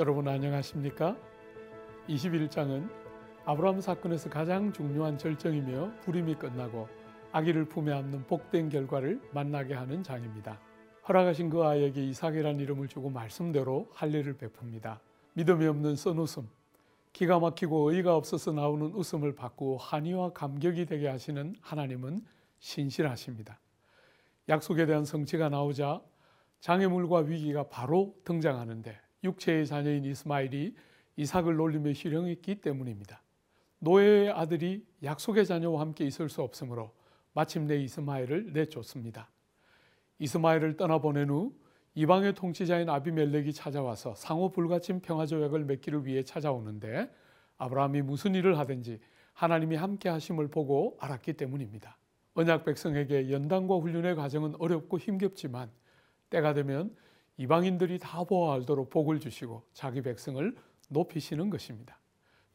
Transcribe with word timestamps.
여러분 0.00 0.26
안녕하십니까? 0.28 1.14
21장은 2.08 2.90
아브라함 3.44 3.82
사건에서 3.82 4.30
가장 4.30 4.72
중요한 4.72 5.18
절정이며 5.18 6.00
불임이 6.00 6.36
끝나고 6.36 6.88
아기를 7.32 7.66
품에 7.66 7.92
안는 7.92 8.26
복된 8.26 8.70
결과를 8.70 9.20
만나게 9.34 9.74
하는 9.74 10.02
장입니다. 10.02 10.58
허락하신 11.06 11.50
그 11.50 11.62
아이에게 11.64 12.02
이삭이라는 12.02 12.60
이름을 12.60 12.88
주고 12.88 13.10
말씀대로 13.10 13.90
할례를 13.92 14.38
베풉니다. 14.38 15.00
믿음이 15.34 15.66
없는 15.66 15.96
쓴웃음, 15.96 16.48
기가 17.12 17.38
막히고 17.38 17.90
의의가 17.90 18.16
없어서 18.16 18.52
나오는 18.52 18.86
웃음을 18.94 19.34
바꾸어 19.34 19.76
한의와 19.76 20.32
감격이 20.32 20.86
되게 20.86 21.08
하시는 21.08 21.54
하나님은 21.60 22.22
신실하십니다. 22.58 23.60
약속에 24.48 24.86
대한 24.86 25.04
성취가 25.04 25.50
나오자 25.50 26.00
장애물과 26.60 27.18
위기가 27.18 27.64
바로 27.64 28.14
등장하는데 28.24 29.09
육체의 29.24 29.66
자녀인 29.66 30.04
이스마일이 30.04 30.74
이삭을 31.16 31.56
놀리며 31.56 31.92
희령했기 31.92 32.60
때문입니다. 32.60 33.22
노예의 33.80 34.30
아들이 34.30 34.86
약속의 35.02 35.46
자녀와 35.46 35.80
함께 35.80 36.04
있을 36.04 36.28
수 36.28 36.42
없으므로 36.42 36.92
마침내 37.32 37.76
이스마엘을 37.76 38.52
내쫓습니다. 38.52 39.30
이스마엘을 40.18 40.76
떠나보낸 40.76 41.30
후 41.30 41.54
이방의 41.94 42.34
통치자인 42.34 42.88
아비멜렉이 42.88 43.52
찾아와서 43.52 44.14
상호 44.14 44.50
불가침 44.50 45.00
평화 45.00 45.26
조약을 45.26 45.64
맺기를 45.64 46.06
위해 46.06 46.22
찾아오는데 46.22 47.10
아브라함이 47.58 48.02
무슨 48.02 48.34
일을 48.34 48.58
하든지 48.58 49.00
하나님이 49.32 49.76
함께 49.76 50.08
하심을 50.08 50.48
보고 50.48 50.96
알았기 51.00 51.34
때문입니다. 51.34 51.96
언약 52.34 52.64
백성에게 52.64 53.30
연단과 53.30 53.76
훈련의 53.76 54.14
과정은 54.14 54.54
어렵고 54.58 54.98
힘겹지만 54.98 55.70
때가 56.30 56.54
되면 56.54 56.94
이방인들이 57.40 57.98
다 57.98 58.22
보아 58.22 58.52
알도록 58.52 58.90
복을 58.90 59.18
주시고 59.18 59.62
자기 59.72 60.02
백성을 60.02 60.54
높이시는 60.90 61.48
것입니다. 61.48 61.98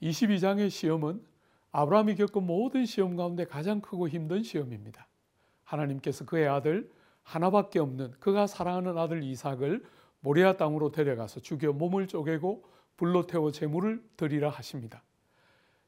22장의 0.04 0.70
시험은 0.70 1.26
아브라함이 1.72 2.14
겪은 2.14 2.44
모든 2.44 2.86
시험 2.86 3.16
가운데 3.16 3.46
가장 3.46 3.82
크고 3.82 4.08
힘든 4.08 4.44
시험입니다. 4.44 5.08
하나님께서 5.64 6.26
그의 6.26 6.48
아들 6.48 6.92
하나밖에 7.24 7.80
없는 7.80 8.12
그가 8.20 8.46
사랑하는 8.46 8.96
아들 8.96 9.24
이삭을 9.24 9.84
모리아 10.20 10.54
땅으로 10.54 10.92
데려가서 10.92 11.40
죽여 11.40 11.74
몸을 11.74 12.06
쪼개고 12.06 12.64
불로 12.96 13.26
태워 13.26 13.52
제물을 13.52 14.04
드리라 14.16 14.50
하십니다. 14.52 15.02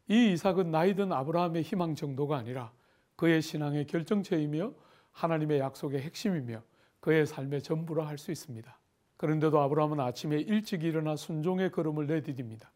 이 0.07 0.31
이삭은 0.31 0.71
나이든 0.71 1.11
아브라함의 1.11 1.61
희망 1.61 1.93
정도가 1.93 2.35
아니라 2.35 2.71
그의 3.15 3.43
신앙의 3.43 3.85
결정체이며 3.85 4.73
하나님의 5.11 5.59
약속의 5.59 6.01
핵심이며 6.01 6.63
그의 6.99 7.27
삶의 7.27 7.61
전부라 7.61 8.07
할 8.07 8.17
수 8.17 8.31
있습니다. 8.31 8.75
그런데도 9.17 9.59
아브라함은 9.59 9.99
아침에 9.99 10.37
일찍 10.37 10.83
일어나 10.83 11.15
순종의 11.15 11.71
걸음을 11.71 12.07
내디딥니다. 12.07 12.71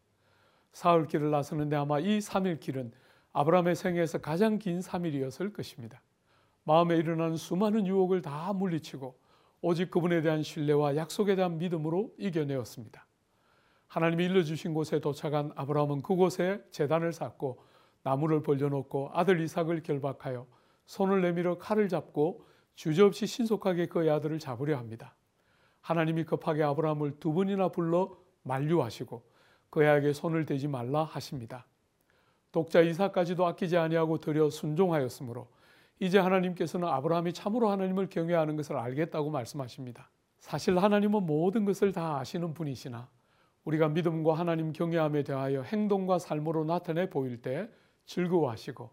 사흘 0.72 1.06
길을 1.06 1.30
나서는데 1.30 1.76
아마 1.76 2.00
이 2.00 2.18
3일 2.18 2.60
길은 2.60 2.92
아브라함의 3.32 3.76
생애에서 3.76 4.18
가장 4.18 4.58
긴 4.58 4.80
3일이었을 4.80 5.52
것입니다. 5.52 6.02
마음에 6.64 6.96
일어나는 6.96 7.36
수많은 7.36 7.86
유혹을 7.86 8.22
다 8.22 8.52
물리치고 8.52 9.16
오직 9.62 9.90
그분에 9.90 10.22
대한 10.22 10.42
신뢰와 10.42 10.96
약속에 10.96 11.36
대한 11.36 11.58
믿음으로 11.58 12.12
이겨내었습니다. 12.18 13.06
하나님이 13.86 14.24
일러주신 14.24 14.74
곳에 14.74 15.00
도착한 15.00 15.52
아브라함은 15.54 16.02
그곳에 16.02 16.62
재단을 16.70 17.12
쌓고 17.12 17.62
나무를 18.02 18.42
벌려놓고 18.42 19.10
아들 19.12 19.40
이삭을 19.40 19.82
결박하여 19.82 20.46
손을 20.86 21.20
내밀어 21.20 21.58
칼을 21.58 21.88
잡고 21.88 22.44
주저없이 22.74 23.26
신속하게 23.26 23.86
그의 23.86 24.10
아들을 24.10 24.38
잡으려 24.38 24.76
합니다. 24.78 25.14
하나님이 25.82 26.24
급하게 26.24 26.62
아브라함을 26.62 27.18
두 27.20 27.32
번이나 27.34 27.68
불러 27.68 28.16
만류하시고 28.42 29.22
그에게 29.70 30.12
손을 30.12 30.46
대지 30.46 30.68
말라 30.68 31.04
하십니다. 31.04 31.66
독자 32.50 32.80
이삭까지도 32.80 33.46
아끼지 33.46 33.76
아니하고 33.76 34.18
들여 34.18 34.50
순종하였으므로 34.50 35.48
이제 35.98 36.18
하나님께서는 36.18 36.88
아브라함이 36.88 37.32
참으로 37.32 37.70
하나님을 37.70 38.08
경외하는 38.08 38.56
것을 38.56 38.76
알겠다고 38.76 39.30
말씀하십니다. 39.30 40.10
사실 40.40 40.78
하나님은 40.78 41.24
모든 41.24 41.64
것을 41.64 41.92
다 41.92 42.18
아시는 42.18 42.54
분이시나 42.54 43.08
우리가 43.64 43.88
믿음과 43.88 44.34
하나님 44.34 44.72
경외함에 44.72 45.22
대하여 45.22 45.62
행동과 45.62 46.18
삶으로 46.18 46.64
나타내 46.64 47.08
보일 47.08 47.40
때 47.40 47.70
즐거워하시고 48.06 48.90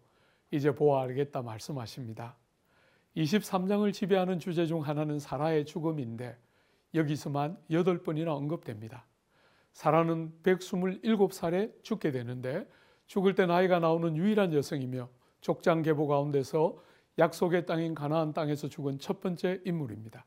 이제 0.52 0.74
보아 0.74 1.02
알겠다 1.04 1.42
말씀하십니다. 1.42 2.36
23장을 3.18 3.92
지배하는 3.92 4.40
주제 4.40 4.66
중 4.66 4.86
하나는 4.86 5.20
사라의 5.20 5.66
죽음인데 5.66 6.38
여기서만 6.94 7.58
8번이나 7.70 8.30
언급됩니다. 8.30 9.06
사라는 9.74 10.34
127살에 10.44 11.84
죽게 11.84 12.12
되는데 12.12 12.68
죽을 13.06 13.36
때 13.36 13.46
나이가 13.46 13.80
나오는 13.80 14.16
유일한 14.16 14.54
여성이며 14.54 15.10
족장 15.42 15.82
계보 15.82 16.08
가운데서 16.08 16.78
약속의 17.18 17.66
땅인 17.66 17.96
가나안 17.96 18.34
땅에서 18.34 18.68
죽은 18.68 19.00
첫 19.00 19.20
번째 19.20 19.62
인물입니다. 19.66 20.26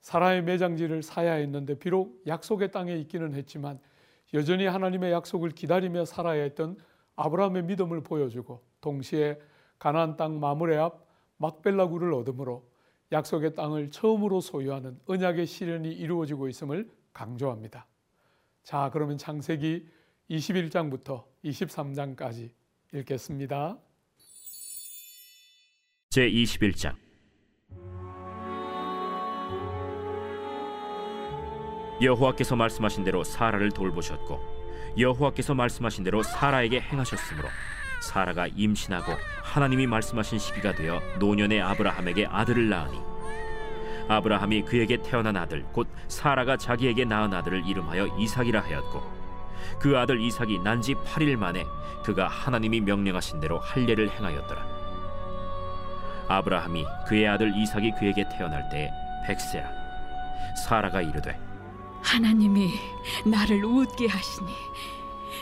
사라의 0.00 0.42
매장지를 0.42 1.02
사야 1.02 1.32
했는데 1.34 1.78
비록 1.78 2.22
약속의 2.26 2.70
땅에 2.70 2.94
있기는 2.96 3.34
했지만 3.34 3.78
여전히 4.34 4.66
하나님의 4.66 5.12
약속을 5.12 5.50
기다리며 5.50 6.04
살아야 6.04 6.42
했던 6.42 6.76
아브라함의 7.16 7.64
믿음을 7.64 8.02
보여주고 8.02 8.62
동시에 8.80 9.38
가나안 9.78 10.16
땅 10.16 10.40
마므레 10.40 10.76
앞 10.76 11.06
막벨라구를 11.38 12.12
얻음으로 12.12 12.68
약속의 13.12 13.54
땅을 13.54 13.90
처음으로 13.90 14.40
소유하는 14.40 14.98
언약의 15.06 15.46
실현이 15.46 15.92
이루어지고 15.92 16.48
있음을 16.48 16.90
강조합니다. 17.12 17.86
자, 18.62 18.90
그러면 18.92 19.18
창세기 19.18 19.86
21장부터 20.30 21.24
23장까지 21.44 22.50
읽겠습니다. 22.92 23.78
제 26.10 26.30
21장 26.30 26.96
여호와께서 32.00 32.56
말씀하신 32.56 33.04
대로 33.04 33.22
사라를 33.22 33.70
돌보셨고 33.70 34.38
여호와께서 34.98 35.54
말씀하신 35.54 36.04
대로 36.04 36.22
사라에게 36.22 36.80
행하셨으므로 36.80 37.48
사라가 38.08 38.46
임신하고 38.48 39.12
하나님이 39.42 39.86
말씀하신 39.86 40.38
시기가 40.38 40.72
되어 40.74 41.00
노년의 41.18 41.62
아브라함에게 41.62 42.26
아들을 42.26 42.68
낳으니 42.68 43.00
아브라함이 44.08 44.62
그에게 44.64 44.98
태어난 45.02 45.36
아들 45.36 45.64
곧 45.72 45.88
사라가 46.08 46.56
자기에게 46.56 47.04
낳은 47.06 47.32
아들을 47.32 47.66
이름하여 47.66 48.18
이삭이라 48.18 48.60
하였고 48.60 49.02
그 49.80 49.98
아들 49.98 50.20
이삭이 50.20 50.58
난 50.58 50.82
지 50.82 50.94
8일 50.94 51.36
만에 51.36 51.64
그가 52.04 52.28
하나님이 52.28 52.82
명령하신 52.82 53.40
대로 53.40 53.58
할례를 53.58 54.10
행하였더라. 54.10 54.74
아브라함이 56.28 56.84
그의 57.06 57.26
아들 57.28 57.56
이삭이 57.56 57.92
그에게 57.98 58.26
태어날 58.28 58.68
때에 58.68 58.90
백세라 59.26 59.70
사라가 60.66 61.00
이르되 61.00 61.38
하나님이 62.02 62.70
나를 63.24 63.64
웃게 63.64 64.06
하시니 64.06 64.52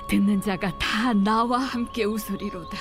듣는 0.08 0.40
자가 0.40 0.76
다 0.78 1.12
나와 1.12 1.58
함께 1.58 2.04
웃으리로다. 2.04 2.76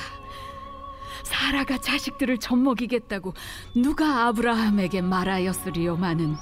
사라가 1.23 1.77
자식들을 1.77 2.39
젖먹이겠다고 2.39 3.33
누가 3.75 4.27
아브라함에게 4.27 5.01
말하였으리요마는 5.01 6.35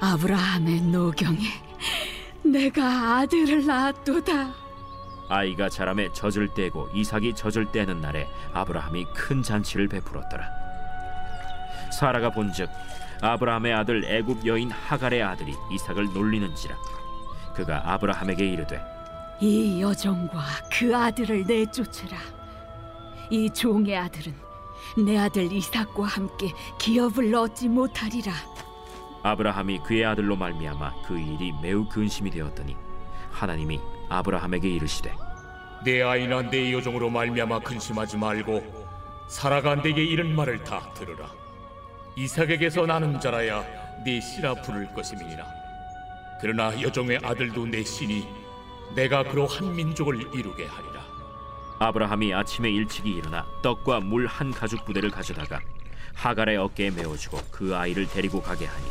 아브라함의 0.00 0.82
노경에 0.82 1.38
내가 2.42 3.18
아들을 3.18 3.66
낳았도다. 3.66 4.54
아이가 5.28 5.68
자람에 5.68 6.12
젖을 6.12 6.54
떼고 6.54 6.88
이삭이 6.94 7.34
젖을 7.34 7.72
떼는 7.72 8.00
날에 8.00 8.28
아브라함이 8.52 9.06
큰 9.12 9.42
잔치를 9.42 9.88
베풀었더라. 9.88 10.48
사라가 11.98 12.30
본즉 12.30 12.68
아브라함의 13.22 13.72
아들 13.72 14.04
애굽 14.04 14.46
여인 14.46 14.70
하갈의 14.70 15.22
아들이 15.22 15.54
이삭을 15.72 16.12
놀리는지라 16.12 16.76
그가 17.54 17.82
아브라함에게 17.92 18.46
이르되 18.46 18.95
이 19.40 19.82
여종과 19.82 20.42
그 20.72 20.96
아들을 20.96 21.44
내쫓으라. 21.44 22.16
이 23.30 23.50
종의 23.50 23.96
아들은 23.96 24.34
내 25.04 25.18
아들 25.18 25.52
이삭과 25.52 26.04
함께 26.04 26.52
기업을 26.78 27.34
얻지 27.34 27.68
못하리라. 27.68 28.32
아브라함이 29.22 29.80
그의 29.80 30.04
아들로 30.06 30.36
말미암아 30.36 31.02
그 31.06 31.18
일이 31.18 31.52
매우 31.60 31.86
근심이 31.88 32.30
되었더니 32.30 32.76
하나님이 33.32 33.80
아브라함에게 34.08 34.68
이르시되 34.68 35.12
내 35.84 36.02
아이나 36.02 36.42
내 36.42 36.72
여종으로 36.72 37.10
말미암아 37.10 37.58
근심하지 37.60 38.16
말고 38.18 38.62
사라가 39.28 39.82
내게 39.82 40.04
이런 40.04 40.34
말을 40.36 40.62
다 40.62 40.92
들으라 40.94 41.28
이삭에게서 42.14 42.86
나는 42.86 43.18
자라야 43.18 43.64
네 44.04 44.20
씨라 44.20 44.54
부를 44.62 44.86
것임이니라 44.94 45.44
그러나 46.40 46.80
여종의 46.80 47.18
아들도 47.22 47.66
내 47.66 47.82
씨니 47.82 48.28
내가 48.94 49.22
그로 49.24 49.46
한 49.46 49.74
민족을 49.74 50.34
이루게 50.34 50.66
하리라 50.66 51.04
아브라함이 51.78 52.32
아침에 52.32 52.70
일찍이 52.70 53.10
일어나 53.10 53.46
떡과 53.62 54.00
물 54.00 54.26
한 54.26 54.50
가죽 54.50 54.84
부대를 54.84 55.10
가져다가 55.10 55.60
하갈의 56.14 56.56
어깨에 56.56 56.90
메어주고 56.90 57.38
그 57.50 57.76
아이를 57.76 58.06
데리고 58.08 58.40
가게 58.40 58.64
하니 58.66 58.86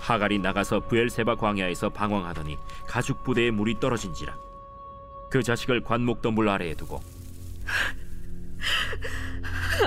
하갈이 0.00 0.38
나가서 0.38 0.80
부엘세바 0.80 1.36
광야에서 1.36 1.88
방황하더니 1.88 2.56
가죽 2.86 3.24
부대에 3.24 3.50
물이 3.50 3.80
떨어진지라 3.80 4.36
그 5.30 5.42
자식을 5.42 5.82
관목도 5.82 6.30
물 6.30 6.48
아래에 6.48 6.74
두고 6.74 7.00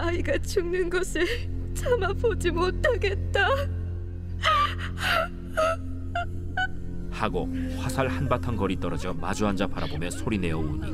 아이가 0.02 0.38
죽는 0.40 0.90
것을 0.90 1.26
참아 1.74 2.14
보지 2.14 2.52
못하겠다. 2.52 3.48
하고 7.22 7.50
화살 7.78 8.08
한바탕 8.08 8.56
거리 8.56 8.80
떨어져 8.80 9.14
마주 9.14 9.48
앉아 9.48 9.68
바라보며 9.68 10.10
소리내어 10.12 10.58
우니 10.58 10.94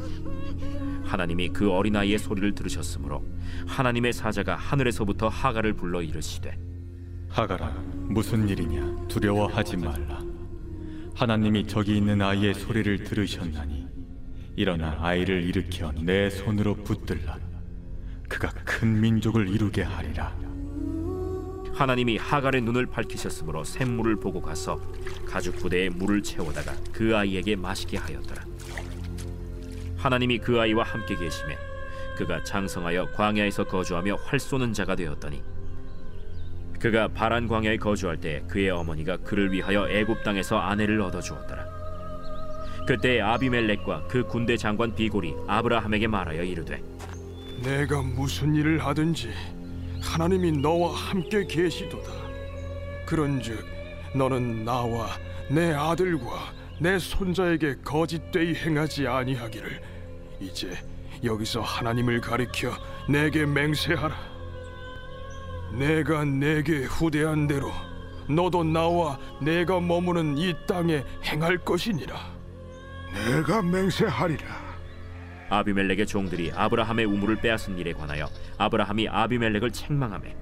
하나님이 1.04 1.50
그 1.50 1.70
어린아이의 1.72 2.18
소리를 2.18 2.56
들으셨으므로 2.56 3.24
하나님의 3.68 4.14
사자가 4.14 4.56
하늘에서부터 4.56 5.28
하갈을 5.28 5.74
불러 5.74 6.02
이르시되 6.02 6.58
하가라 7.30 7.94
무슨 8.14 8.48
일이냐? 8.48 9.08
두려워하지 9.08 9.78
말라. 9.78 10.22
하나님이 11.16 11.68
저기 11.68 11.98
있는 11.98 12.22
아이의 12.22 12.54
소리를 12.54 13.04
들으셨나니 13.04 13.88
일어나 14.56 14.98
아이를 15.00 15.44
일으켜 15.44 15.92
내 15.94 16.30
손으로 16.30 16.76
붙들라. 16.76 17.40
그가 18.30 18.50
큰 18.66 19.00
민족을 19.00 19.48
이루게 19.48 19.82
하리라 19.82 20.36
하나님이 21.74 22.18
하갈의 22.18 22.62
눈을 22.62 22.86
밝히셨으므로 22.86 23.64
샘물을 23.64 24.18
보고 24.18 24.42
가서 24.42 24.80
가죽 25.26 25.58
부대에 25.58 25.90
물을 25.90 26.22
채우다가 26.22 26.74
그 26.92 27.18
아이에게 27.18 27.56
마시게 27.56 27.98
하였더라. 27.98 28.44
하나님이 29.98 30.38
그 30.38 30.60
아이와 30.60 30.84
함께 30.84 31.16
계심에 31.16 31.58
그가 32.16 32.44
장성하여 32.44 33.12
광야에서 33.14 33.64
거주하며 33.64 34.18
활 34.24 34.40
쏘는 34.40 34.74
자가 34.74 34.96
되었더니 34.96 35.42
그가 36.80 37.08
바란 37.08 37.48
광야에 37.48 37.78
거주할 37.78 38.18
때 38.18 38.44
그의 38.48 38.70
어머니가 38.70 39.18
그를 39.18 39.52
위하여 39.52 39.88
애굽 39.90 40.24
땅에서 40.24 40.58
아내를 40.58 41.02
얻어 41.02 41.22
주었더라. 41.22 41.66
그때 42.86 43.22
아비멜렉과 43.22 44.08
그 44.10 44.28
군대 44.28 44.58
장관 44.58 44.94
비골이 44.94 45.34
아브라함에게 45.48 46.08
말하여 46.08 46.44
이르되 46.44 46.84
내가 47.64 48.02
무슨 48.02 48.54
일을 48.54 48.86
하든지 48.86 49.30
하나님이 50.04 50.52
너와 50.52 50.94
함께 50.94 51.48
계시도다. 51.48 52.12
그런즉 53.06 53.66
너는 54.14 54.66
나와 54.66 55.08
내 55.50 55.74
아들과 55.74 56.54
내 56.80 57.00
손자에게 57.00 57.78
거짓되이 57.84 58.54
행하지 58.54 59.08
아니하기를 59.08 59.82
이제 60.40 60.78
여기서 61.24 61.62
하나님을 61.62 62.20
가리켜 62.22 62.72
내게 63.10 63.46
맹세하라. 63.46 64.16
내가 65.72 66.26
내게 66.26 66.84
후대한 66.84 67.48
대로 67.48 67.72
너도 68.30 68.64
나와 68.64 69.18
내가 69.42 69.80
머무는 69.80 70.38
이 70.38 70.54
땅에 70.68 71.04
행할 71.24 71.58
것이니라. 71.58 72.16
내가 73.14 73.62
맹세하리라. 73.62 74.63
아비멜렉의 75.50 76.08
종들이 76.08 76.52
아브라함의 76.52 77.06
우물을 77.06 77.38
빼앗은 77.38 77.78
일에 77.78 77.94
관하여 77.94 78.28
아브라함이 78.58 79.08
아비멜렉을 79.10 79.72
책망하매 79.72 80.36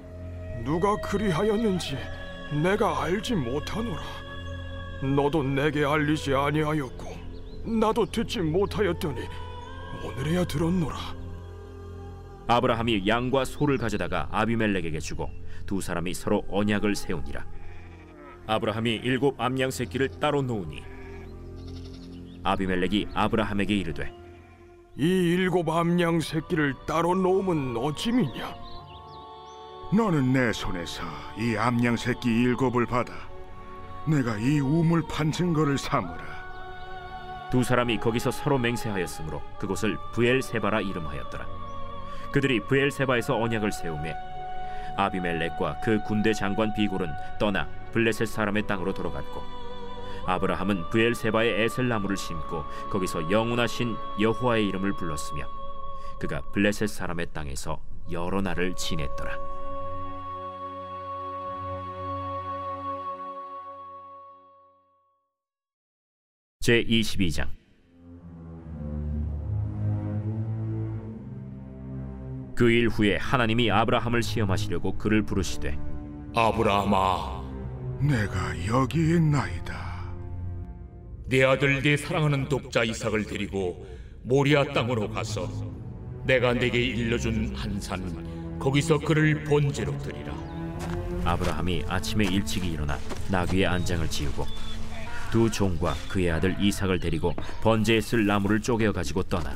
누가 0.63 0.95
그리하였는지 0.97 1.97
내가 2.61 3.03
알지 3.03 3.35
못하노라. 3.35 4.01
너도 5.15 5.41
내게 5.41 5.83
알리지 5.83 6.33
아니하였고 6.35 7.15
나도 7.79 8.05
듣지 8.05 8.41
못하였더니 8.41 9.21
오늘에야 10.03 10.43
들었노라. 10.45 10.95
아브라함이 12.47 13.07
양과 13.07 13.45
소를 13.45 13.77
가져다가 13.77 14.27
아비멜렉에게 14.31 14.99
주고 14.99 15.29
두 15.65 15.79
사람이 15.79 16.13
서로 16.13 16.43
언약을 16.49 16.95
세우니라 16.95 17.45
아브라함이 18.47 18.95
일곱 19.03 19.39
암양 19.39 19.71
새끼를 19.71 20.09
따로 20.19 20.41
놓으니 20.41 20.83
아비멜렉이 22.43 23.07
아브라함에게 23.13 23.77
이르되 23.77 24.20
이 24.97 25.05
일곱 25.05 25.69
암양 25.69 26.19
새끼를 26.19 26.73
따로 26.85 27.15
놓으면 27.15 27.77
어찜이냐? 27.77 28.53
너는 29.93 30.33
내 30.33 30.51
손에서 30.51 31.03
이 31.37 31.55
암양 31.55 31.95
새끼 31.95 32.29
일곱을 32.29 32.85
받아 32.85 33.13
내가 34.05 34.37
이 34.37 34.59
우물 34.59 35.03
판 35.07 35.31
증거를 35.31 35.77
삼으라. 35.77 36.31
두 37.51 37.63
사람이 37.63 37.99
거기서 37.99 38.31
서로 38.31 38.57
맹세하였으므로 38.57 39.41
그곳을 39.59 39.97
부엘세바라 40.13 40.81
이름하였더라 40.81 41.45
그들이 42.31 42.61
부엘세바에서 42.61 43.35
언약을 43.35 43.71
세우매 43.73 44.13
아비멜렉과 44.97 45.81
그 45.83 46.01
군대 46.03 46.33
장관 46.33 46.73
비골은 46.73 47.09
떠나 47.39 47.67
블레셋 47.91 48.27
사람의 48.27 48.67
땅으로 48.67 48.93
돌아갔고 48.93 49.60
아브라함은 50.25 50.89
부엘세바에 50.89 51.63
에셀나무를 51.63 52.17
심고 52.17 52.63
거기서 52.89 53.29
영원하신 53.31 53.95
여호와의 54.19 54.67
이름을 54.67 54.93
불렀으며 54.93 55.45
그가 56.19 56.41
블레셋 56.51 56.87
사람의 56.89 57.27
땅에서 57.33 57.81
여러 58.11 58.41
날을 58.41 58.75
지냈더라. 58.75 59.37
제 66.59 66.83
22장 66.83 67.47
그 72.55 72.69
일 72.71 72.89
후에 72.89 73.17
하나님이 73.17 73.71
아브라함을 73.71 74.21
시험하시려고 74.21 74.97
그를 74.97 75.23
부르시되 75.23 75.77
아브라함아 76.35 77.41
내가 78.01 78.67
여기 78.67 78.99
있나이다. 79.15 79.80
내 81.31 81.45
아들 81.45 81.81
내 81.81 81.95
사랑하는 81.95 82.49
독자 82.49 82.83
이삭을 82.83 83.23
데리고 83.23 83.87
모리아 84.23 84.65
땅으로 84.65 85.09
가서 85.09 85.49
내가 86.25 86.53
내게 86.53 86.79
일러준 86.81 87.55
한 87.55 87.79
산 87.79 88.59
거기서 88.59 88.99
그를 88.99 89.45
번제로 89.45 89.97
드리라. 89.99 90.35
아브라함이 91.23 91.85
아침에 91.87 92.25
일찍이 92.25 92.69
일어나 92.71 92.99
나귀의 93.29 93.65
안장을 93.65 94.09
지우고 94.09 94.45
두 95.31 95.49
종과 95.49 95.93
그의 96.09 96.31
아들 96.31 96.53
이삭을 96.59 96.99
데리고 96.99 97.33
번제에 97.63 98.01
쓸 98.01 98.25
나무를 98.25 98.61
쪼개어 98.61 98.91
가지고 98.91 99.23
떠나 99.23 99.55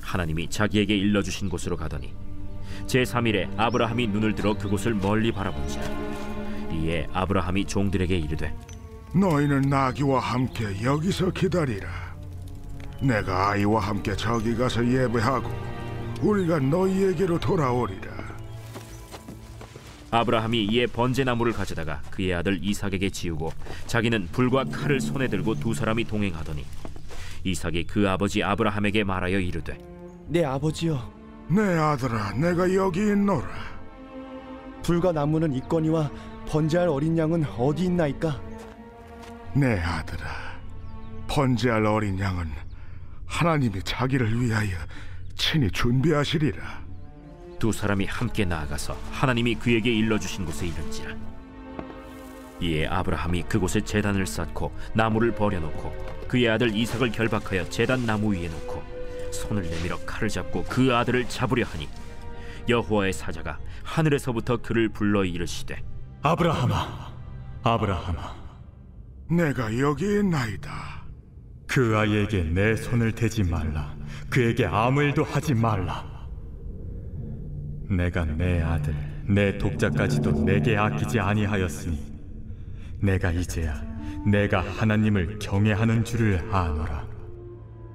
하나님이 0.00 0.50
자기에게 0.50 0.96
일러 0.96 1.22
주신 1.22 1.48
곳으로 1.48 1.76
가더니 1.76 2.12
제3일에 2.88 3.48
아브라함이 3.56 4.08
눈을 4.08 4.34
들어 4.34 4.54
그곳을 4.58 4.94
멀리 4.94 5.30
바라본지라. 5.30 5.84
이에 6.72 7.06
아브라함이 7.12 7.66
종들에게 7.66 8.18
이르되 8.18 8.52
너희는 9.14 9.62
나귀와 9.62 10.20
함께 10.20 10.82
여기서 10.82 11.30
기다리라. 11.30 11.88
내가 13.00 13.50
아이와 13.50 13.80
함께 13.80 14.16
저기 14.16 14.54
가서 14.54 14.86
예배하고 14.86 15.50
우리가 16.22 16.60
너희에게로 16.60 17.38
돌아오리라. 17.38 18.12
아브라함이 20.10 20.66
이에 20.66 20.86
번제나무를 20.86 21.52
가져다가 21.52 22.00
그의 22.10 22.34
아들 22.34 22.58
이삭에게 22.62 23.10
지우고 23.10 23.50
자기는 23.86 24.28
불과 24.30 24.62
칼을 24.64 25.00
손에 25.00 25.26
들고 25.26 25.54
두 25.54 25.72
사람이 25.72 26.04
동행하더니 26.04 26.64
이삭이 27.44 27.84
그 27.86 28.08
아버지 28.08 28.42
아브라함에게 28.42 29.04
말하여 29.04 29.40
이르되 29.40 29.78
내 30.28 30.44
아버지여 30.44 31.12
내 31.48 31.60
아들아, 31.62 32.32
내가 32.34 32.72
여기 32.74 33.00
있노라. 33.00 33.48
불과 34.82 35.12
나무는 35.12 35.52
있거니와 35.54 36.10
번제할 36.46 36.88
어린 36.88 37.16
양은 37.16 37.44
어디 37.58 37.84
있나이까 37.84 38.40
내 39.54 39.78
아들아, 39.80 40.26
번제할 41.28 41.84
어린 41.86 42.18
양은 42.18 42.50
하나님이 43.26 43.82
자기를 43.82 44.40
위하여 44.40 44.76
친히 45.36 45.70
준비하시리라. 45.70 46.82
두 47.58 47.70
사람이 47.70 48.06
함께 48.06 48.44
나아가서 48.44 48.96
하나님이 49.12 49.54
그에게 49.54 49.92
일러주신 49.92 50.44
곳에 50.44 50.66
이른지라 50.66 51.14
이에 52.60 52.88
아브라함이 52.88 53.44
그곳에 53.44 53.80
제단을 53.80 54.26
쌓고 54.26 54.76
나무를 54.94 55.32
버려놓고 55.32 56.26
그의 56.26 56.48
아들 56.48 56.74
이삭을 56.74 57.12
결박하여 57.12 57.70
제단 57.70 58.04
나무 58.04 58.34
위에 58.34 58.48
놓고 58.48 58.82
손을 59.32 59.62
내밀어 59.62 59.96
칼을 60.04 60.28
잡고 60.28 60.64
그 60.64 60.92
아들을 60.92 61.28
잡으려 61.28 61.64
하니 61.64 61.88
여호와의 62.68 63.12
사자가 63.12 63.60
하늘에서부터 63.84 64.56
그를 64.56 64.88
불러 64.88 65.24
이르시되 65.24 65.80
아브라함아 66.22 67.12
아브라함아 67.62 68.41
내가 69.32 69.78
여기 69.78 70.04
있나이다. 70.04 70.70
그 71.66 71.96
아이에게 71.96 72.42
내 72.42 72.76
손을 72.76 73.12
대지 73.12 73.42
말라 73.42 73.96
그에게 74.28 74.66
아무 74.66 75.02
일도 75.02 75.24
하지 75.24 75.54
말라 75.54 76.04
내가 77.88 78.26
내 78.26 78.60
아들 78.60 78.94
내 79.26 79.56
독자까지도 79.56 80.44
내게 80.44 80.76
아끼지 80.76 81.18
아니하였으니 81.18 81.98
내가 83.00 83.32
이제야 83.32 83.82
내가 84.30 84.60
하나님을 84.60 85.38
경외하는 85.38 86.04
줄을 86.04 86.46
아노라 86.52 87.06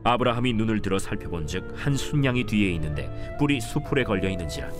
아브라함이 0.06 0.53
눈을 0.53 0.82
들어 0.82 0.98
살펴본즉 0.98 1.75
한 1.75 1.96
순양이 1.96 2.48
뒤에 2.48 2.72
있는데 2.72 3.38
뿔이 3.38 3.62
수풀에 3.62 4.06
걸려 4.06 4.27
있는지라 4.27 4.72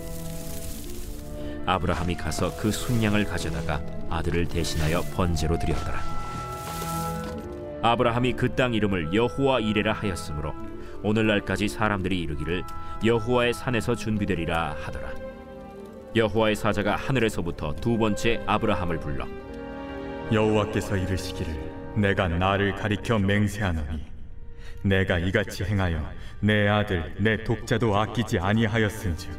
아브라함이 1.66 2.16
가서 2.16 2.56
그 2.56 2.72
순양을 2.72 3.26
가져다가 3.26 3.80
아들을 4.10 4.48
대신하여 4.48 5.02
번제로 5.14 5.56
드렸더라. 5.56 6.17
아브라함이 7.82 8.32
그 8.34 8.54
땅 8.54 8.74
이름을 8.74 9.14
여호와 9.14 9.60
이레라 9.60 9.92
하였으므로 9.92 10.52
오늘날까지 11.02 11.68
사람들이 11.68 12.20
이르기를 12.20 12.64
여호와의 13.04 13.54
산에서 13.54 13.94
준비되리라 13.94 14.76
하더라. 14.80 15.12
여호와의 16.16 16.56
사자가 16.56 16.96
하늘에서부터 16.96 17.74
두 17.76 17.96
번째 17.98 18.42
아브라함을 18.46 18.98
불러 18.98 19.26
여호와께서 20.32 20.96
이르시기를 20.96 21.54
내가 21.96 22.26
나를 22.28 22.74
가리켜 22.74 23.18
맹세하노니 23.18 24.06
내가 24.82 25.18
이같이 25.18 25.64
행하여 25.64 26.02
내 26.40 26.66
아들 26.68 27.14
내 27.18 27.44
독자도 27.44 27.96
아끼지 27.96 28.38
아니하였은즉 28.38 29.30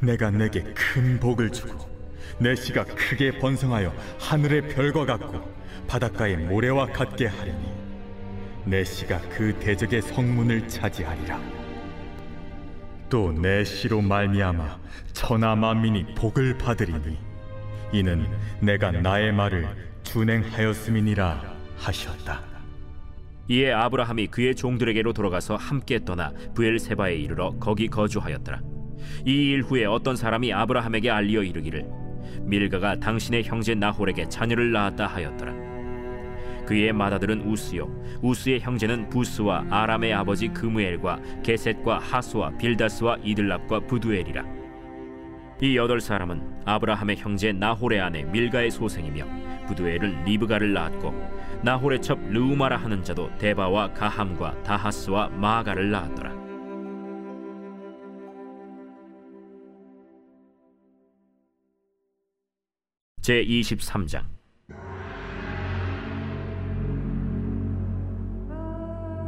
내가 0.00 0.30
내게 0.30 0.62
큰 0.74 1.18
복을 1.18 1.50
주고 1.50 1.90
내 2.38 2.54
씨가 2.54 2.84
크게 2.84 3.38
번성하여 3.38 3.92
하늘의 4.20 4.68
별과 4.68 5.06
같고 5.06 5.61
바닷가의 5.86 6.36
모래와 6.38 6.86
같게 6.86 7.26
하리니 7.26 7.72
내 8.64 8.84
씨가 8.84 9.20
그 9.30 9.54
대적의 9.58 10.02
성문을 10.02 10.68
차지하리라 10.68 11.40
또 13.08 13.32
내 13.32 13.62
씨로 13.64 14.00
말미암아 14.00 14.78
천하 15.12 15.54
만민이 15.54 16.14
복을 16.14 16.56
받으리니 16.58 17.18
이는 17.92 18.26
내가 18.60 18.90
나의 18.90 19.32
말을 19.32 19.66
준행하였음이니라 20.02 21.42
하셨다. 21.76 22.40
이에 23.48 23.70
아브라함이 23.72 24.28
그의 24.28 24.54
종들에게로 24.54 25.12
돌아가서 25.12 25.56
함께 25.56 26.02
떠나 26.02 26.32
부엘세바에 26.54 27.16
이르러 27.16 27.50
거기 27.60 27.88
거주하였더라. 27.88 28.60
이 29.26 29.50
일 29.52 29.62
후에 29.62 29.84
어떤 29.84 30.16
사람이 30.16 30.52
아브라함에게 30.54 31.10
알리어 31.10 31.42
이르기를 31.42 31.84
밀가가 32.42 32.96
당신의 32.98 33.44
형제 33.44 33.74
나홀에게 33.74 34.28
자녀를 34.30 34.72
낳았다 34.72 35.06
하였더라. 35.06 35.52
그의 36.72 36.90
맏아들은 36.90 37.42
우스요 37.42 37.86
우스의 38.22 38.60
형제는 38.60 39.10
부스와 39.10 39.66
아람의 39.68 40.14
아버지 40.14 40.48
그무엘과 40.48 41.20
게셋과 41.42 41.98
하수와 41.98 42.56
빌다스와 42.56 43.18
이들랍과 43.22 43.80
부두엘이라. 43.80 44.42
이 45.60 45.76
여덟 45.76 46.00
사람은 46.00 46.62
아브라함의 46.64 47.16
형제 47.18 47.52
나홀의 47.52 48.00
아내 48.00 48.22
밀가의 48.22 48.70
소생이며 48.70 49.66
부두엘은 49.66 50.24
리브가를 50.24 50.72
낳았고 50.72 51.12
나홀의 51.62 52.00
첩 52.00 52.18
르우마라 52.30 52.78
하는 52.78 53.04
자도 53.04 53.30
데바와 53.36 53.92
가함과 53.92 54.62
다하스와 54.62 55.28
마가를 55.28 55.90
낳았더라. 55.90 56.32
제 63.20 63.44
23장 63.44 64.41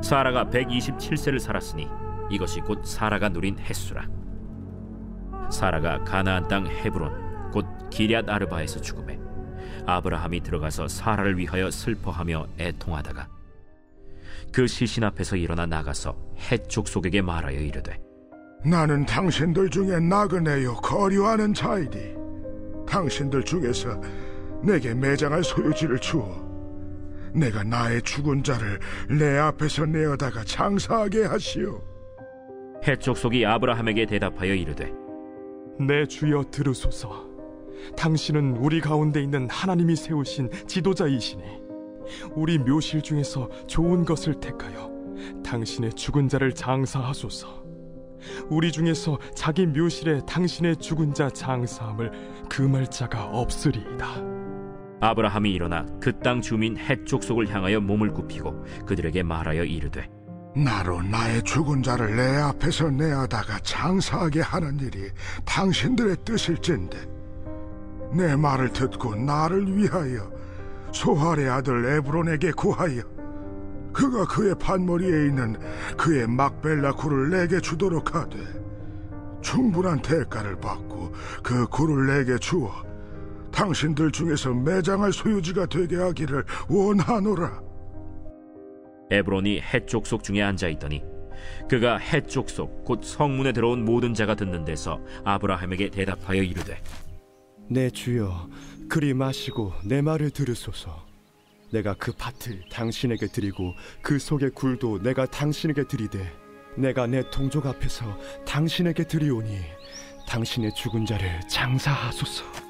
사라가 0.05 0.45
127세를 0.45 1.39
살았으니 1.39 1.89
이것이 2.31 2.61
곧 2.61 2.85
사라가 2.85 3.31
누린 3.31 3.59
햇수라. 3.59 4.07
사라가 5.51 6.05
가나안 6.05 6.47
땅 6.47 6.67
헤브론 6.67 7.51
곧 7.51 7.65
기럇 7.89 8.29
아르바에서 8.29 8.83
죽음에 8.83 9.19
아브라함이 9.87 10.43
들어가서 10.43 10.89
사라를 10.89 11.39
위하여 11.39 11.71
슬퍼하며 11.71 12.47
애통하다가 12.59 13.29
그 14.53 14.67
시신 14.67 15.05
앞에서 15.05 15.37
일어나 15.37 15.65
나가서 15.65 16.17
헷 16.51 16.69
족속에게 16.69 17.23
말하여 17.23 17.59
이르되 17.59 17.99
나는 18.65 19.07
당신들 19.07 19.71
중에 19.71 20.01
나그네요 20.01 20.75
거류하는 20.77 21.55
자이니 21.55 22.15
당신들 22.87 23.43
중에서 23.45 24.01
내게 24.63 24.95
매장할 24.95 25.43
소유지를 25.45 25.99
주어 25.99 26.44
내가 27.35 27.65
나의 27.65 28.01
죽은 28.03 28.43
자를 28.43 28.79
내 29.11 29.37
앞에서 29.39 29.87
내어다가 29.87 30.45
장사하게 30.45 31.25
하시오 31.25 31.83
헷 32.87 33.01
족속이 33.01 33.45
아브라함에게 33.45 34.07
대답하여 34.07 34.55
이르되 34.55 35.05
내 35.79 36.07
주여 36.07 36.45
들으소서. 36.51 37.27
당신은 37.97 38.57
우리 38.59 38.81
가운데 38.81 39.21
있는 39.21 39.49
하나님이 39.51 39.97
세우신 39.97 40.51
지도자이시니 40.67 41.43
우리 42.35 42.59
묘실 42.59 43.03
중에서 43.03 43.49
좋은 43.67 44.05
것을 44.05 44.35
택하여 44.41 44.91
당신의 45.45 45.95
죽은 45.95 46.29
자를 46.29 46.55
장사하소서. 46.55 47.65
우리 48.49 48.73
중에서 48.73 49.19
자기 49.35 49.67
묘실에 49.67 50.21
당신의 50.27 50.77
죽은 50.77 51.13
자 51.13 51.29
장사함을 51.29 52.11
금할 52.49 52.87
자가 52.87 53.25
없으리이다. 53.27 54.34
아브라함이 55.01 55.53
일어나 55.53 55.85
그 56.01 56.13
땅 56.21 56.41
주민 56.41 56.77
헷 56.77 57.07
족속을 57.07 57.49
향하여 57.55 57.81
몸을 57.81 58.13
굽히고 58.13 58.65
그들에게 58.87 59.23
말하여 59.23 59.65
이르되 59.65 60.09
나로 60.57 61.03
나의 61.03 61.43
죽은 61.43 61.83
자를 61.83 62.15
내 62.15 62.37
앞에서 62.37 62.89
내어다가 62.91 63.59
장사하게 63.61 64.41
하는 64.41 64.79
일이 64.79 65.11
당신들의 65.45 66.19
뜻일진데 66.25 66.97
내 68.13 68.37
말을 68.37 68.73
듣고 68.73 69.17
나를 69.17 69.77
위하여 69.77 70.31
소할의 70.93 71.49
아들 71.49 71.85
에브론에게 71.97 72.53
구하여 72.53 73.03
그가 73.93 74.25
그의 74.27 74.55
판머리에 74.61 75.27
있는 75.27 75.57
그의 75.97 76.29
막벨라 76.29 76.93
굴을 76.93 77.31
내게 77.31 77.61
주도록 77.61 78.15
하되 78.15 78.39
충분한 79.43 80.01
대가를 80.03 80.55
받고 80.61 81.13
그 81.43 81.67
굴을 81.67 82.07
내게 82.07 82.39
주어 82.39 82.84
당신들 83.55 84.11
중에서 84.11 84.53
매장할 84.53 85.13
소유지가 85.13 85.67
되게 85.67 85.97
하기를 85.97 86.45
원하노라. 86.69 87.63
에브론이 89.11 89.61
헷 89.61 89.87
족속 89.87 90.25
중에 90.25 90.43
앉아 90.43 90.69
있더니 90.69 91.03
그가 91.69 91.99
헷 91.99 92.29
족속 92.29 92.85
곧 92.85 93.05
성문에 93.05 93.53
들어온 93.53 93.85
모든 93.85 94.13
자가 94.13 94.35
듣는 94.35 94.65
데서 94.65 95.01
아브라함에게 95.25 95.91
대답하여 95.91 96.43
이르되 96.43 96.83
내 97.69 97.91
주여 97.91 98.49
그리 98.89 99.15
마시고 99.15 99.73
내 99.85 100.03
말을 100.03 100.31
들으소서 100.31 101.05
내가 101.71 101.95
그 101.95 102.13
밭을 102.13 102.63
당신에게 102.71 103.27
드리고 103.27 103.75
그 104.03 104.19
속의 104.19 104.51
굴도 104.51 105.03
내가 105.03 105.27
당신에게 105.27 105.87
드리되 105.87 106.33
내가 106.77 107.07
내 107.07 107.23
동족 107.31 107.67
앞에서 107.67 108.19
당신에게 108.47 109.07
드리오니 109.07 109.59
당신의 110.27 110.75
죽은 110.75 111.07
자를 111.07 111.41
장사하소서 111.49 112.64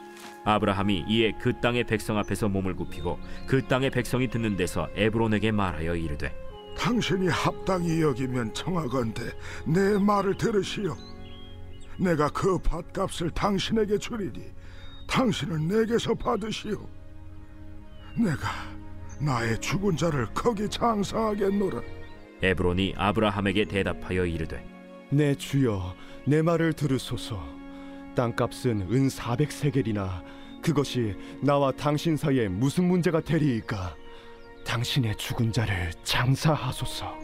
아브라함이 0.45 1.07
이에 1.09 1.33
그 1.41 1.59
땅의 1.61 1.85
백성 1.85 2.19
앞에서 2.19 2.49
몸을 2.49 2.75
굽히고 2.75 3.19
그 3.47 3.63
땅의 3.67 3.91
백성이 3.91 4.29
듣는 4.29 4.57
데서 4.57 4.89
에브론에게 4.95 5.53
말하여 5.53 5.97
이르되 5.97 6.35
당신이 6.77 7.29
합당히 7.29 8.03
여기면 8.03 8.53
청하건대 8.53 9.23
내 9.67 9.99
말을 9.99 10.37
들으시오. 10.37 10.97
내가 11.99 12.29
그 12.29 12.59
밭값을 12.59 13.31
당신에게 13.31 13.99
주리니 13.99 14.53
당신은 15.07 15.69
내게서 15.69 16.15
받으시오. 16.15 16.89
내가 18.17 18.49
나의 19.21 19.61
죽은 19.61 19.97
자를 19.97 20.27
거기 20.35 20.69
장사하겠노라. 20.69 21.81
에브론이 22.43 22.95
아브라함에게 22.97 23.65
대답하여 23.67 24.27
이르되 24.27 24.67
내 25.11 25.35
주여 25.35 25.95
내 26.27 26.43
말을 26.43 26.73
들으소서 26.73 27.43
땅값은 28.15 28.83
은 28.83 29.09
400세겔이나 29.09 30.23
그것이 30.63 31.15
나와 31.43 31.71
당신 31.73 32.17
사이에 32.17 32.49
무슨 32.49 32.85
문제가 32.85 33.21
되리이까? 33.21 33.95
당신의 34.65 35.17
죽은 35.17 35.53
자를 35.53 35.91
장사하소서. 36.05 37.15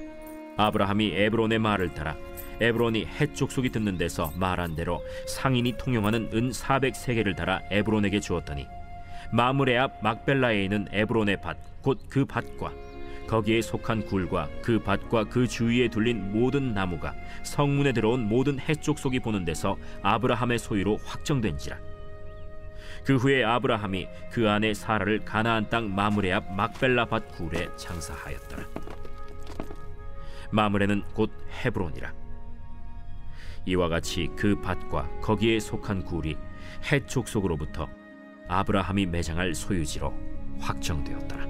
아브라함이 0.57 1.13
에브론의 1.15 1.59
말을 1.59 1.95
따라 1.95 2.17
에브론이 2.61 3.07
헷 3.07 3.35
족속이 3.35 3.71
듣는 3.71 3.97
데서 3.97 4.31
말한 4.37 4.75
대로 4.77 5.01
상인이 5.27 5.79
통용하는 5.79 6.29
은 6.35 6.51
400세겔을 6.51 7.35
달아 7.35 7.63
에브론에게 7.71 8.21
주었더니 8.21 8.67
마므레 9.33 9.79
앞 9.79 10.03
막벨라에 10.03 10.65
있는 10.65 10.87
에브론의 10.93 11.41
밭 11.41 11.57
곧 11.83 11.99
그 12.11 12.27
밭과 12.27 12.73
거기에 13.31 13.63
속한 13.63 14.07
굴과 14.07 14.49
그 14.61 14.83
밭과 14.83 15.25
그 15.25 15.47
주위에 15.47 15.87
둘린 15.87 16.33
모든 16.33 16.75
나무가 16.75 17.15
성문에 17.45 17.93
들어온 17.93 18.29
모든 18.29 18.59
해족속이 18.59 19.21
보는 19.21 19.45
데서 19.45 19.77
아브라함의 20.03 20.59
소유로 20.59 20.97
확정된지라. 21.05 21.79
그 23.05 23.15
후에 23.15 23.45
아브라함이 23.45 24.09
그 24.33 24.51
안에 24.51 24.75
사라를 24.75 25.25
가나안 25.25 25.71
땅 25.71 25.95
마므레 25.95 26.33
앞 26.33 26.53
막벨라 26.53 27.05
밭 27.05 27.29
굴에 27.29 27.69
장사하였더라. 27.77 28.65
마므레는 30.51 31.05
곧 31.15 31.31
헤브론이라. 31.65 32.13
이와 33.67 33.89
같이 33.89 34.29
그 34.37 34.61
밭과 34.61 35.21
거기에 35.21 35.61
속한 35.61 36.05
굴이 36.05 36.37
해족속으로부터 36.91 37.89
아브라함이 38.49 39.07
매장할 39.07 39.55
소유지로 39.55 40.13
확정되었더라. 40.59 41.50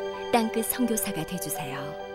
땅끝 0.31 0.65
선교사가 0.65 1.25
되주세요. 1.25 2.10